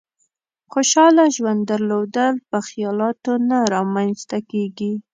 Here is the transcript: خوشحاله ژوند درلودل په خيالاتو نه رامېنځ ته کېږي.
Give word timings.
خوشحاله 0.71 1.23
ژوند 1.35 1.61
درلودل 1.69 2.35
په 2.49 2.57
خيالاتو 2.67 3.31
نه 3.49 3.57
رامېنځ 3.73 4.17
ته 4.29 4.37
کېږي. 4.51 4.93